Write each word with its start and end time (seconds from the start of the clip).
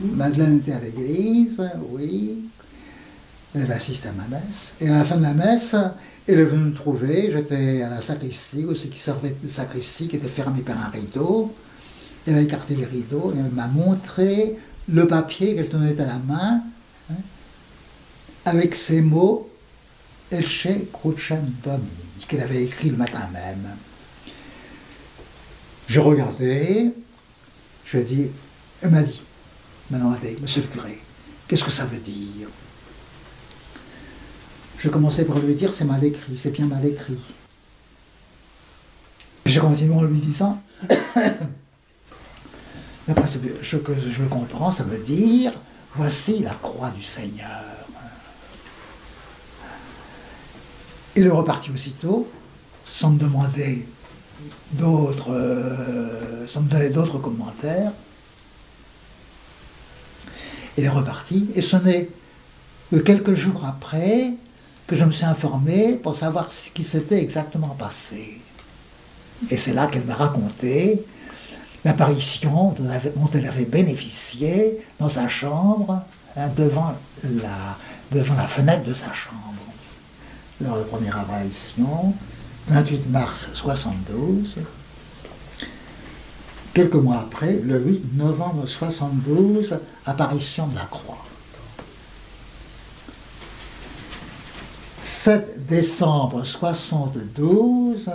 Madeleine 0.00 0.58
était 0.58 0.72
à 0.72 0.80
l'église, 0.80 1.62
oui. 1.90 2.50
Elle 3.54 3.62
avait 3.62 3.74
assisté 3.74 4.08
à 4.08 4.12
ma 4.12 4.28
messe. 4.28 4.74
Et 4.80 4.88
à 4.88 4.98
la 4.98 5.04
fin 5.04 5.16
de 5.16 5.22
la 5.22 5.32
messe, 5.32 5.74
elle 6.26 6.40
est 6.40 6.44
venue 6.44 6.70
me 6.70 6.74
trouver. 6.74 7.30
J'étais 7.30 7.82
à 7.82 7.88
la 7.88 8.00
sacristie, 8.00 8.66
ce 8.74 8.86
qui 8.86 8.98
servait 8.98 9.34
de 9.42 9.48
sacristie, 9.48 10.06
qui 10.06 10.16
était 10.16 10.28
fermée 10.28 10.62
par 10.62 10.78
un 10.78 10.90
rideau. 10.90 11.52
Elle 12.26 12.36
a 12.36 12.40
écarté 12.42 12.76
les 12.76 12.84
rideaux 12.84 13.32
et 13.34 13.38
elle 13.38 13.52
m'a 13.52 13.66
montré 13.66 14.56
le 14.88 15.06
papier 15.06 15.54
qu'elle 15.54 15.68
tenait 15.68 16.00
à 16.00 16.06
la 16.06 16.18
main, 16.18 16.62
hein, 17.10 17.14
avec 18.44 18.74
ces 18.74 19.00
mots 19.00 19.48
Elche 20.30 20.68
Crucem 20.92 21.44
Domini, 21.64 22.26
qu'elle 22.26 22.40
avait 22.40 22.62
écrit 22.62 22.90
le 22.90 22.96
matin 22.96 23.26
même. 23.32 23.66
Je 25.86 26.00
regardais, 26.00 26.92
je 27.84 27.98
dit, 27.98 28.26
elle 28.82 28.90
m'a 28.90 29.02
dit, 29.02 29.22
maintenant, 29.90 30.14
monsieur 30.40 30.62
le 30.62 30.68
curé, 30.68 31.00
qu'est-ce 31.46 31.64
que 31.64 31.70
ça 31.70 31.86
veut 31.86 31.98
dire? 31.98 32.48
Je 34.78 34.88
commençais 34.88 35.24
par 35.24 35.38
lui 35.38 35.54
dire, 35.54 35.72
c'est 35.72 35.84
mal 35.84 36.04
écrit, 36.04 36.36
c'est 36.36 36.50
bien 36.50 36.66
mal 36.66 36.84
écrit. 36.84 37.18
J'ai 39.44 39.60
continué 39.60 39.94
en 39.94 40.02
lui 40.02 40.18
disant, 40.20 40.62
ce 43.08 43.38
je 43.62 44.22
le 44.22 44.28
comprends, 44.28 44.70
ça 44.70 44.84
veut 44.84 44.98
dire, 44.98 45.52
voici 45.94 46.42
la 46.42 46.54
croix 46.54 46.90
du 46.90 47.02
Seigneur. 47.02 47.64
Il 51.16 51.26
est 51.26 51.30
reparti 51.30 51.70
aussitôt, 51.72 52.28
sans 52.84 53.10
me 53.10 53.18
demander 53.18 53.88
d'autres, 54.72 55.32
euh, 55.32 56.46
sans 56.46 56.60
me 56.60 56.68
donner 56.68 56.90
d'autres 56.90 57.18
commentaires. 57.18 57.92
Il 60.78 60.84
est 60.84 60.88
reparti, 60.88 61.48
et 61.56 61.60
ce 61.60 61.76
n'est 61.76 62.08
que 62.92 62.98
quelques 62.98 63.34
jours 63.34 63.64
après 63.66 64.34
que 64.86 64.94
je 64.94 65.04
me 65.04 65.10
suis 65.10 65.24
informé 65.24 65.94
pour 65.94 66.14
savoir 66.14 66.52
ce 66.52 66.70
qui 66.70 66.84
s'était 66.84 67.20
exactement 67.20 67.74
passé. 67.76 68.40
Et 69.50 69.56
c'est 69.56 69.72
là 69.72 69.88
qu'elle 69.88 70.04
m'a 70.04 70.14
raconté 70.14 71.04
l'apparition 71.84 72.76
dont 72.78 73.30
elle 73.34 73.46
avait 73.46 73.64
bénéficié 73.64 74.78
dans 75.00 75.08
sa 75.08 75.26
chambre, 75.26 76.00
hein, 76.36 76.48
devant, 76.56 76.94
la, 77.24 77.76
devant 78.12 78.34
la 78.34 78.46
fenêtre 78.46 78.84
de 78.84 78.94
sa 78.94 79.12
chambre. 79.12 79.42
Lors 80.60 80.76
de 80.76 80.80
la 80.82 80.86
première 80.86 81.18
apparition, 81.18 82.14
28 82.68 83.10
mars 83.10 83.50
72. 83.52 84.58
Quelques 86.78 86.94
mois 86.94 87.18
après, 87.18 87.54
le 87.54 87.80
8 87.80 88.16
novembre 88.16 88.64
72, 88.68 89.80
apparition 90.06 90.68
de 90.68 90.76
la 90.76 90.84
croix. 90.84 91.18
7 95.02 95.66
décembre 95.66 96.44
72, 96.44 98.08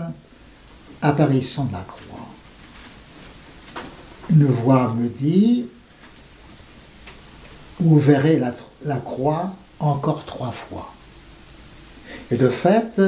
apparition 1.01 1.65
de 1.65 1.73
la 1.73 1.81
croix. 1.81 2.25
Une 4.29 4.45
voix 4.45 4.93
me 4.93 5.09
dit, 5.09 5.65
vous 7.81 7.99
verrez 7.99 8.41
la, 8.85 8.99
croix 8.99 9.51
encore 9.81 10.23
trois 10.23 10.53
fois. 10.53 10.93
Et 12.31 12.37
de 12.37 12.47
fait, 12.47 13.01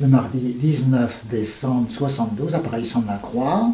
le 0.00 0.06
mardi 0.06 0.54
19 0.54 1.26
décembre 1.26 1.90
72, 1.90 2.54
apparition 2.54 3.00
de 3.00 3.08
la 3.08 3.18
croix, 3.18 3.72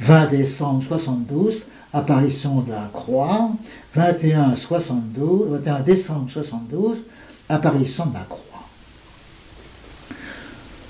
20 0.00 0.26
décembre 0.28 0.82
72, 0.82 1.66
apparition 1.92 2.62
de 2.62 2.70
la 2.70 2.88
croix, 2.92 3.50
21, 3.94 4.54
72, 4.54 5.48
21 5.50 5.80
décembre 5.80 6.30
72, 6.30 7.02
apparition 7.48 8.06
de 8.06 8.14
la 8.14 8.20
croix. 8.20 8.44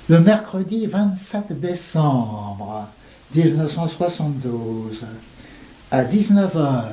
Le 0.08 0.20
mercredi 0.20 0.86
27 0.86 1.61
décembre 1.61 2.86
1972, 3.34 5.05
à 5.90 6.05
19h, 6.05 6.84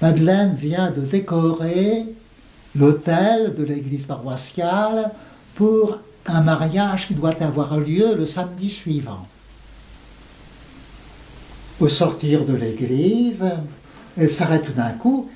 Madeleine 0.00 0.54
vient 0.54 0.90
de 0.90 1.02
décorer 1.02 2.06
l'hôtel 2.74 3.54
de 3.54 3.62
l'église 3.62 4.06
paroissiale 4.06 5.10
pour 5.54 5.98
un 6.26 6.40
mariage 6.40 7.08
qui 7.08 7.14
doit 7.14 7.42
avoir 7.42 7.76
lieu 7.76 8.14
le 8.14 8.24
samedi 8.24 8.70
suivant. 8.70 9.26
Au 11.80 11.88
sortir 11.88 12.44
de 12.44 12.54
l'église, 12.54 13.44
elle 14.18 14.28
s'arrête 14.28 14.64
tout 14.64 14.72
d'un 14.72 14.92
coup 14.92 15.30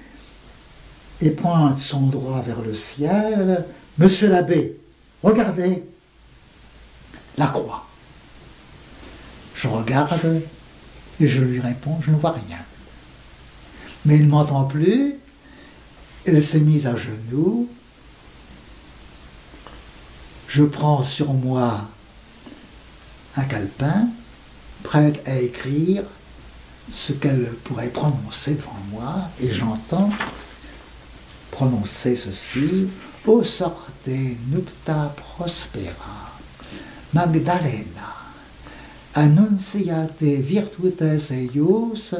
et 1.20 1.30
pointe 1.30 1.78
son 1.78 2.06
droit 2.06 2.42
vers 2.42 2.60
le 2.60 2.74
ciel. 2.74 3.64
Monsieur 3.98 4.28
l'abbé, 4.28 4.78
regardez 5.22 5.84
la 7.38 7.46
croix. 7.46 7.86
Je 9.54 9.68
regarde 9.68 10.42
et 11.20 11.26
je 11.26 11.40
lui 11.40 11.60
réponds, 11.60 11.98
je 12.02 12.10
ne 12.10 12.16
vois 12.16 12.32
rien. 12.32 12.58
Mais 14.04 14.16
il 14.16 14.26
ne 14.26 14.30
m'entend 14.30 14.64
plus 14.64 15.18
elle 16.24 16.42
s'est 16.42 16.60
mise 16.60 16.86
à 16.86 16.96
genoux. 16.96 17.68
Je 20.48 20.62
prends 20.64 21.02
sur 21.02 21.32
moi 21.32 21.88
un 23.36 23.44
calepin, 23.44 24.08
prête 24.82 25.20
à 25.26 25.38
écrire 25.38 26.04
ce 26.90 27.12
qu'elle 27.12 27.46
pourrait 27.64 27.88
prononcer 27.88 28.54
devant 28.54 28.72
moi, 28.90 29.28
et 29.40 29.50
j'entends 29.50 30.10
prononcer 31.50 32.16
ceci 32.16 32.88
O 33.26 33.42
sorte 33.42 34.08
nupta 34.50 35.14
prospera, 35.16 36.38
Magdalena, 37.14 38.14
annunciate 39.14 40.20
virtutes 40.20 41.30
eius, 41.30 42.14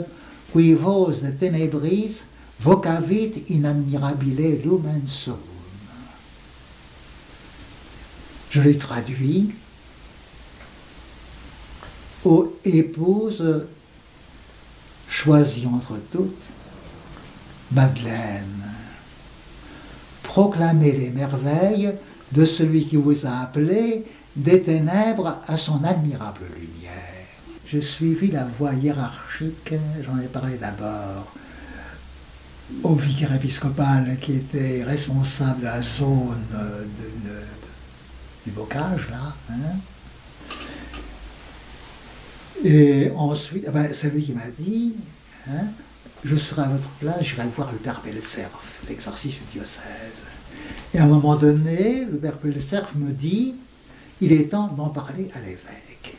qui 0.50 0.72
vos 0.72 1.10
de 1.10 1.30
tenebris 1.32 2.24
vocavit 2.60 3.44
in 3.50 3.64
admirabile 3.64 4.62
lumen 4.64 5.02
sum. 5.06 5.36
Je 8.50 8.62
l'ai 8.62 8.78
traduit. 8.78 9.52
Ô 12.24 12.54
épouse 12.64 13.66
choisie 15.24 15.66
entre 15.66 15.98
toutes, 16.12 16.50
Madeleine, 17.72 18.70
proclamez 20.22 20.92
les 20.92 21.08
merveilles 21.08 21.94
de 22.32 22.44
celui 22.44 22.86
qui 22.86 22.96
vous 22.96 23.24
a 23.24 23.40
appelé 23.40 24.04
des 24.36 24.60
ténèbres 24.62 25.38
à 25.46 25.56
son 25.56 25.82
admirable 25.82 26.44
lumière. 26.54 26.92
J'ai 27.66 27.80
suivi 27.80 28.30
la 28.30 28.44
voie 28.44 28.74
hiérarchique, 28.74 29.72
j'en 30.04 30.20
ai 30.20 30.26
parlé 30.26 30.58
d'abord, 30.58 31.32
au 32.82 32.94
vicaire 32.94 33.34
épiscopal 33.34 34.18
qui 34.20 34.32
était 34.32 34.84
responsable 34.84 35.60
de 35.60 35.64
la 35.64 35.80
zone 35.80 36.44
du 38.44 38.50
bocage, 38.50 39.08
là. 39.10 39.34
Hein. 39.50 39.78
Et 42.64 43.10
ensuite, 43.14 43.64
eh 43.68 43.70
ben, 43.70 43.88
c'est 43.92 44.10
lui 44.12 44.24
qui 44.24 44.32
m'a 44.32 44.48
dit, 44.58 44.94
hein, 45.50 45.66
je 46.24 46.34
serai 46.34 46.62
à 46.62 46.68
votre 46.68 46.88
place, 46.98 47.22
j'irai 47.22 47.46
voir 47.54 47.70
le 47.70 47.78
père 47.78 48.00
Pelserf, 48.00 48.50
l'exorcisme 48.88 49.40
du 49.52 49.58
diocèse. 49.58 50.24
Et 50.94 50.98
à 50.98 51.04
un 51.04 51.06
moment 51.06 51.36
donné, 51.36 52.06
le 52.10 52.16
père 52.16 52.38
Pelserf 52.38 52.94
me 52.96 53.12
dit, 53.12 53.54
il 54.22 54.32
est 54.32 54.50
temps 54.50 54.68
d'en 54.68 54.88
parler 54.88 55.28
à 55.34 55.40
l'évêque. 55.40 56.16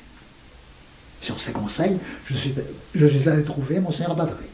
Sur 1.19 1.39
ses 1.39 1.51
conseils, 1.51 1.97
je 2.25 2.35
suis, 2.35 2.53
je 2.94 3.07
suis 3.07 3.27
allé 3.27 3.44
trouver 3.44 3.79
Monseigneur 3.79 4.16
Badré. 4.16 4.45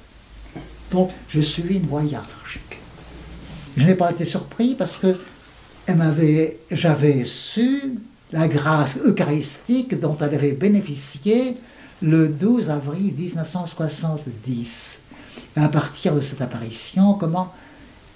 Donc, 0.92 1.12
je 1.28 1.42
suis 1.42 1.76
une 1.76 1.88
voie 1.88 2.04
hiérarchique. 2.04 2.80
Je 3.76 3.86
n'ai 3.86 3.96
pas 3.96 4.12
été 4.12 4.24
surpris 4.24 4.76
parce 4.76 4.96
que 4.96 5.18
j'avais 6.72 7.26
su 7.26 8.00
la 8.32 8.48
grâce 8.48 8.98
eucharistique 9.04 10.00
dont 10.00 10.18
elle 10.22 10.36
avait 10.36 10.54
bénéficié 10.54 11.58
le 12.02 12.30
12 12.30 12.70
avril 12.70 13.14
1970. 13.14 15.00
Et 15.56 15.60
à 15.60 15.70
partir 15.70 16.16
de 16.16 16.22
cette 16.22 16.42
apparition, 16.42 17.14
comment 17.14 17.54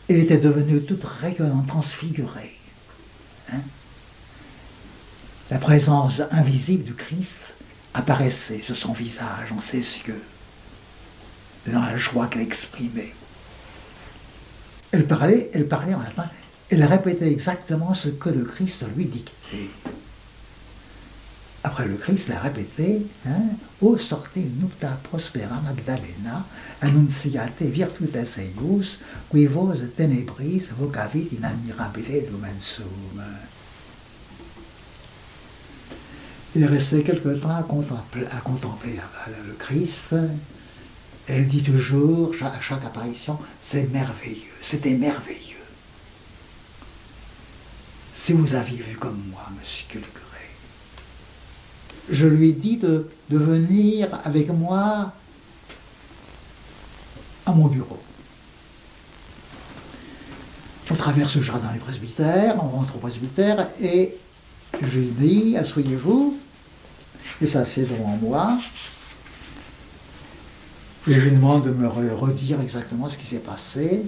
elle 0.08 0.18
était 0.18 0.38
devenue 0.38 0.84
toute 0.84 1.04
rayonnante, 1.04 1.68
transfigurée. 1.68 2.56
Hein. 3.54 3.62
la 5.52 5.60
présence 5.60 6.22
invisible 6.32 6.84
du 6.84 6.96
Christ 6.96 7.54
apparaissait 7.94 8.62
sur 8.64 8.76
son 8.76 8.92
visage, 8.94 9.52
en 9.52 9.62
ses 9.62 9.78
yeux 9.78 10.24
dans 11.68 11.84
la 11.84 11.98
joie 11.98 12.28
qu'elle 12.28 12.42
exprimait. 12.42 13.14
Elle 14.92 15.06
parlait, 15.06 15.50
elle 15.54 15.68
parlait 15.68 15.94
en 15.94 16.02
latin, 16.02 16.30
elle 16.70 16.84
répétait 16.84 17.32
exactement 17.32 17.94
ce 17.94 18.10
que 18.10 18.30
le 18.30 18.44
Christ 18.44 18.86
lui 18.96 19.06
dictait. 19.06 19.70
Après 21.66 21.88
le 21.88 21.96
Christ 21.96 22.28
l'a 22.28 22.40
répété, 22.40 23.08
hein, 23.28 23.42
O 23.82 23.98
sorte 23.98 24.38
nuta 24.38 25.00
prospera 25.02 25.60
Magdalena, 25.62 26.46
annunciate 26.80 27.64
virtutes 27.64 28.16
eius, 28.16 29.00
qui 29.32 29.48
vos 29.48 29.74
tenebris 29.98 30.70
vocavit 30.78 31.28
in 31.40 31.44
admirabile 31.44 32.28
lumen 32.30 32.60
sum. 32.60 32.86
Il 36.56 36.62
est 36.62 36.68
resté 36.68 37.02
quelque 37.02 37.30
temps 37.30 37.56
à 37.58 37.64
contempler, 37.64 39.00
le 39.48 39.54
Christ, 39.56 40.16
il 41.28 41.48
dit 41.48 41.64
toujours, 41.64 42.32
à 42.42 42.62
chaque 42.62 42.86
apparition, 42.86 43.40
c'est 43.60 43.92
merveilleux, 43.92 44.54
c'était 44.62 44.94
merveilleux. 44.94 45.42
Si 48.12 48.34
vous 48.34 48.54
aviez 48.54 48.84
vu 48.84 48.96
comme 48.98 49.20
moi, 49.32 49.50
monsieur 49.60 50.00
le 50.00 50.25
je 52.10 52.28
lui 52.28 52.50
ai 52.50 52.54
dit 52.54 52.78
de, 52.78 53.08
venir 53.30 54.08
avec 54.24 54.50
moi 54.50 55.14
à 57.46 57.52
mon 57.52 57.68
bureau. 57.68 58.00
On 60.90 60.96
traverse 60.96 61.36
le 61.36 61.42
jardin 61.42 61.72
du 61.74 61.80
presbytère, 61.80 62.56
on 62.64 62.68
rentre 62.68 62.96
au 62.96 63.00
presbytère 63.00 63.70
et 63.82 64.16
je 64.82 65.00
lui 65.00 65.08
dis, 65.08 65.58
asseyez-vous, 65.58 66.38
et 67.42 67.46
ça 67.46 67.66
c'est 67.66 67.82
devant 67.82 68.18
moi. 68.22 68.58
Et 71.08 71.14
je 71.14 71.30
lui 71.30 71.36
demande 71.36 71.66
de 71.66 71.72
me 71.72 71.88
redire 71.88 72.62
exactement 72.62 73.10
ce 73.10 73.18
qui 73.18 73.26
s'est 73.26 73.40
passé. 73.40 74.04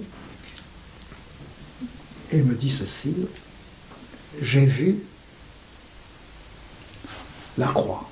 Et 2.30 2.38
il 2.38 2.44
me 2.44 2.54
dit 2.54 2.70
ceci, 2.70 3.14
j'ai 4.42 4.66
vu 4.66 4.98
la 7.58 7.66
croix 7.66 8.08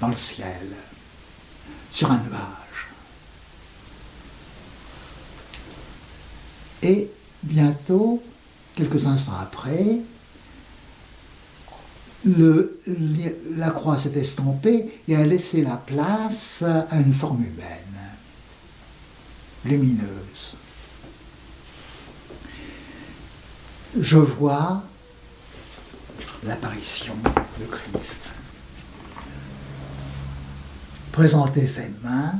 dans 0.00 0.08
le 0.08 0.14
ciel, 0.14 0.74
sur 1.90 2.10
un 2.10 2.18
nuage. 2.18 2.88
Et 6.82 7.10
bientôt, 7.42 8.22
quelques 8.74 9.06
instants 9.06 9.38
après, 9.40 9.98
la 12.26 13.70
croix 13.70 13.96
s'est 13.96 14.18
estampée 14.18 15.00
et 15.08 15.16
a 15.16 15.24
laissé 15.24 15.62
la 15.62 15.76
place 15.76 16.62
à 16.62 16.96
une 16.96 17.14
forme 17.14 17.42
humaine, 17.42 18.10
lumineuse. 19.64 20.54
Je 23.98 24.18
vois 24.18 24.82
l'apparition 26.42 27.16
de 27.60 27.64
Christ 27.64 28.24
présenter 31.16 31.66
ses 31.66 31.90
mains, 32.04 32.34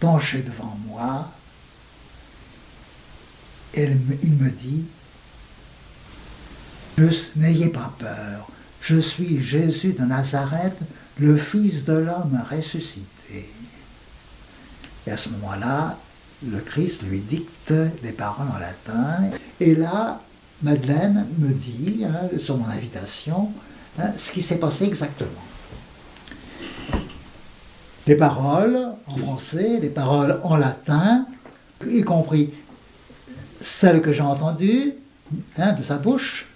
pencher 0.00 0.42
devant 0.42 0.76
moi, 0.88 1.30
et 3.74 3.88
il 4.24 4.34
me 4.34 4.50
dit, 4.50 4.84
n'ayez 7.36 7.68
pas 7.68 7.94
peur, 7.96 8.50
je 8.80 8.98
suis 8.98 9.40
Jésus 9.40 9.92
de 9.92 10.02
Nazareth, 10.02 10.76
le 11.20 11.36
Fils 11.36 11.84
de 11.84 11.92
l'homme 11.92 12.42
ressuscité. 12.50 13.48
Et 15.06 15.10
à 15.12 15.16
ce 15.16 15.28
moment-là, 15.28 15.96
le 16.44 16.58
Christ 16.58 17.04
lui 17.04 17.20
dicte 17.20 17.72
des 18.02 18.12
paroles 18.12 18.48
en 18.48 18.58
latin. 18.58 19.30
Et 19.60 19.76
là, 19.76 20.20
Madeleine 20.64 21.28
me 21.38 21.52
dit, 21.54 22.04
hein, 22.04 22.36
sur 22.36 22.56
mon 22.56 22.68
invitation, 22.68 23.52
hein, 24.00 24.10
ce 24.16 24.32
qui 24.32 24.42
s'est 24.42 24.58
passé 24.58 24.86
exactement 24.86 25.44
les 28.10 28.16
paroles 28.16 28.76
en 29.06 29.16
français, 29.18 29.78
les 29.80 29.88
paroles 29.88 30.40
en 30.42 30.56
latin, 30.56 31.28
y 31.88 32.02
compris 32.02 32.52
celles 33.60 34.02
que 34.02 34.10
j'ai 34.12 34.20
entendues 34.20 34.94
hein, 35.56 35.74
de 35.74 35.82
sa 35.84 35.96
bouche, 35.96 36.48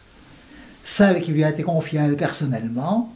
celles 0.83 1.23
qui 1.23 1.31
lui 1.31 1.45
a 1.45 1.51
été 1.51 1.63
confiées 1.63 2.01
à 2.01 2.07
elle 2.07 2.17
personnellement, 2.17 3.15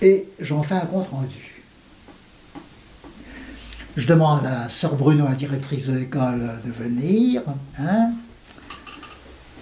et 0.00 0.26
j'en 0.40 0.62
fais 0.62 0.76
un 0.76 0.86
compte 0.86 1.08
rendu. 1.08 1.62
Je 3.98 4.06
demande 4.06 4.46
à 4.46 4.70
Sœur 4.70 4.94
Bruno, 4.94 5.26
la 5.26 5.34
directrice 5.34 5.88
de 5.88 5.98
l'école, 5.98 6.48
de 6.64 6.72
venir 6.72 7.42
hein, 7.78 8.12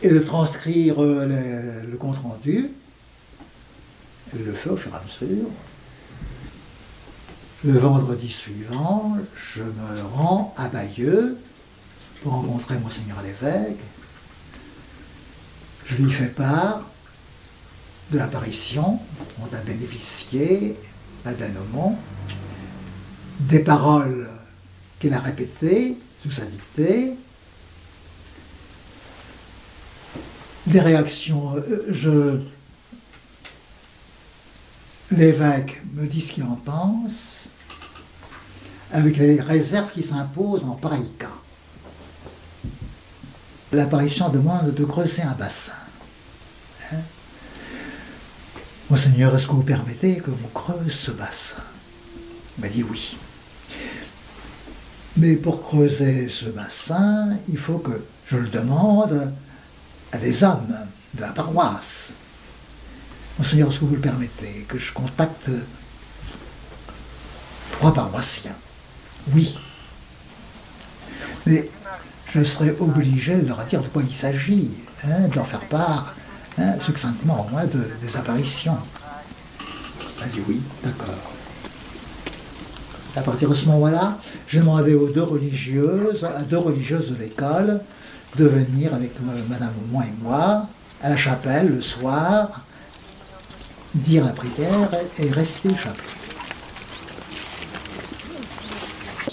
et 0.04 0.10
de 0.10 0.20
transcrire 0.20 1.00
le, 1.00 1.82
le 1.90 1.96
compte 1.96 2.18
rendu. 2.18 2.70
Je 4.32 4.44
le 4.44 4.52
fais 4.52 4.70
au 4.70 4.76
fur 4.76 4.92
et 4.92 4.98
à 4.98 5.02
mesure. 5.02 5.48
Le 7.66 7.80
vendredi 7.80 8.30
suivant, 8.30 9.16
je 9.34 9.62
me 9.64 10.02
rends 10.12 10.54
à 10.56 10.68
Bayeux 10.68 11.36
pour 12.22 12.34
rencontrer 12.34 12.78
Monseigneur 12.78 13.20
l'évêque. 13.22 13.80
Je 15.84 15.96
lui 15.96 16.12
fais 16.12 16.28
part 16.28 16.88
de 18.12 18.18
l'apparition 18.18 19.00
dont 19.38 19.48
a 19.52 19.60
bénéficié 19.62 20.76
Madame 21.24 21.56
Aumont, 21.56 21.96
des 23.40 23.58
paroles 23.58 24.28
qu'il 25.00 25.12
a 25.12 25.18
répétées 25.18 25.98
sous 26.22 26.30
sa 26.30 26.44
dictée, 26.44 27.14
des 30.68 30.80
réactions. 30.80 31.56
Euh, 31.56 31.84
je, 31.90 32.38
l'évêque 35.10 35.82
me 35.94 36.06
dit 36.06 36.20
ce 36.20 36.30
qu'il 36.30 36.44
en 36.44 36.54
pense 36.54 37.50
avec 38.92 39.16
les 39.16 39.40
réserves 39.40 39.90
qui 39.92 40.02
s'imposent 40.02 40.64
en 40.64 40.74
pareil 40.74 41.10
cas. 41.18 41.26
L'apparition 43.72 44.28
demande 44.28 44.72
de 44.72 44.84
creuser 44.84 45.22
un 45.22 45.32
bassin. 45.32 45.72
Hein? 46.92 46.98
Monseigneur, 48.88 49.34
est-ce 49.34 49.46
que 49.46 49.52
vous 49.52 49.62
permettez 49.62 50.18
que 50.18 50.30
vous 50.30 50.48
creuse 50.48 50.92
ce 50.92 51.10
bassin? 51.10 51.62
Il 52.56 52.62
m'a 52.62 52.68
dit 52.68 52.84
oui. 52.84 53.16
Mais 55.16 55.34
pour 55.34 55.62
creuser 55.62 56.28
ce 56.28 56.46
bassin, 56.46 57.36
il 57.48 57.58
faut 57.58 57.78
que 57.78 58.04
je 58.26 58.36
le 58.36 58.48
demande 58.48 59.32
à 60.12 60.18
des 60.18 60.44
hommes 60.44 60.76
de 61.14 61.20
la 61.20 61.32
paroisse. 61.32 62.14
Monseigneur, 63.38 63.68
est-ce 63.68 63.80
que 63.80 63.84
vous 63.84 63.96
le 63.96 64.00
permettez 64.00 64.64
que 64.68 64.78
je 64.78 64.92
contacte 64.92 65.50
trois 67.72 67.92
paroissiens? 67.92 68.54
Oui. 69.34 69.56
Mais 71.46 71.68
je 72.32 72.42
serais 72.42 72.74
obligé 72.80 73.36
de 73.36 73.46
leur 73.46 73.64
dire 73.64 73.82
de 73.82 73.88
quoi 73.88 74.02
il 74.02 74.14
s'agit, 74.14 74.70
hein, 75.04 75.28
de 75.28 75.34
leur 75.34 75.46
faire 75.46 75.60
part 75.60 76.14
hein, 76.58 76.74
succinctement 76.80 77.46
au 77.46 77.50
moins 77.50 77.64
de, 77.64 77.88
des 78.02 78.16
apparitions. 78.16 78.78
Elle 80.22 80.30
dit 80.30 80.42
oui, 80.48 80.60
d'accord. 80.82 81.14
À 83.16 83.22
partir 83.22 83.48
de 83.48 83.54
ce 83.54 83.66
moment-là, 83.66 84.18
j'ai 84.46 84.58
demandé 84.58 84.94
aux 84.94 85.08
deux 85.08 85.22
religieuses, 85.22 86.24
à 86.24 86.42
deux 86.42 86.58
religieuses 86.58 87.10
de 87.12 87.16
l'école, 87.16 87.80
de 88.36 88.44
venir 88.44 88.92
avec 88.94 89.12
euh, 89.16 89.42
Madame 89.48 89.72
Aumont 89.84 90.02
et 90.02 90.22
moi 90.22 90.66
à 91.02 91.08
la 91.08 91.16
chapelle 91.16 91.68
le 91.68 91.80
soir, 91.80 92.62
dire 93.94 94.24
la 94.24 94.32
prière 94.32 94.90
et 95.18 95.30
rester 95.30 95.70
chapelet. 95.74 96.25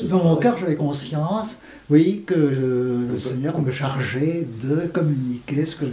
Dans 0.10 0.24
mon 0.24 0.36
cœur, 0.36 0.57
j'avais 0.57 0.75
conscience, 0.75 1.55
oui, 1.89 2.24
que 2.25 2.33
le 2.33 3.17
Seigneur 3.17 3.60
me 3.62 3.72
chargeait 3.72 4.48
de 4.63 4.88
communiquer 4.88 5.65
ce, 5.65 5.75
que, 5.75 5.86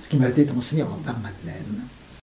ce 0.00 0.08
qui 0.08 0.16
m'a 0.16 0.28
été 0.28 0.46
enseigné 0.56 0.82
par 1.04 1.18
Madeleine. 1.18 1.80